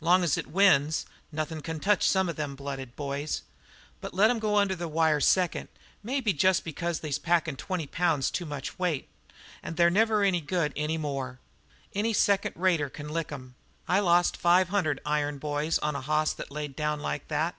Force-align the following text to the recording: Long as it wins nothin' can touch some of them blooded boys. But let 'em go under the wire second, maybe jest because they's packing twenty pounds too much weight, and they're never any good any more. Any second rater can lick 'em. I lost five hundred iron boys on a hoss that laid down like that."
Long 0.00 0.24
as 0.24 0.38
it 0.38 0.46
wins 0.46 1.04
nothin' 1.30 1.60
can 1.60 1.78
touch 1.78 2.08
some 2.08 2.26
of 2.30 2.36
them 2.36 2.56
blooded 2.56 2.96
boys. 2.96 3.42
But 4.00 4.14
let 4.14 4.30
'em 4.30 4.38
go 4.38 4.56
under 4.56 4.74
the 4.74 4.88
wire 4.88 5.20
second, 5.20 5.68
maybe 6.02 6.32
jest 6.32 6.64
because 6.64 7.00
they's 7.00 7.18
packing 7.18 7.54
twenty 7.54 7.86
pounds 7.86 8.30
too 8.30 8.46
much 8.46 8.78
weight, 8.78 9.10
and 9.62 9.76
they're 9.76 9.90
never 9.90 10.22
any 10.22 10.40
good 10.40 10.72
any 10.74 10.96
more. 10.96 11.38
Any 11.94 12.14
second 12.14 12.54
rater 12.56 12.88
can 12.88 13.10
lick 13.10 13.30
'em. 13.30 13.56
I 13.86 14.00
lost 14.00 14.38
five 14.38 14.70
hundred 14.70 15.02
iron 15.04 15.36
boys 15.36 15.78
on 15.80 15.94
a 15.94 16.00
hoss 16.00 16.32
that 16.32 16.50
laid 16.50 16.74
down 16.74 17.00
like 17.00 17.28
that." 17.28 17.54